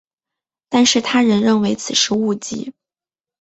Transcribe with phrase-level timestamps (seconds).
[0.67, 2.73] 但是他人认为此是误记。